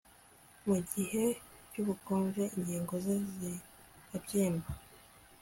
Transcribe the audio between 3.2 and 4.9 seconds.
zirabyimba